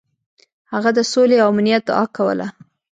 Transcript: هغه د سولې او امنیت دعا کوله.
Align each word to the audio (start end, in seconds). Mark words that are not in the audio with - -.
هغه 0.73 0.89
د 0.97 0.99
سولې 1.11 1.37
او 1.43 1.47
امنیت 1.53 1.81
دعا 1.89 2.05
کوله. 2.17 2.47